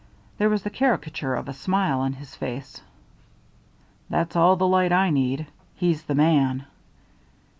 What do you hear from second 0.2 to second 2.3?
There was the caricature of a smile on